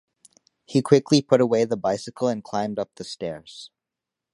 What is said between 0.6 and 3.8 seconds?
He quickly put away the bicycle and climbed up the stairs.